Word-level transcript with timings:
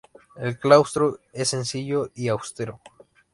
El 0.37 0.57
claustro 0.57 1.19
es 1.31 1.49
sencillo 1.49 2.09
y 2.15 2.29
austero. 2.29 2.79